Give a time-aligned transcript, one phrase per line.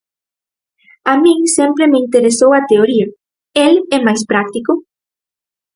[1.11, 3.07] A min sempre me interesou a teoría,
[3.65, 4.73] el é máis práctico.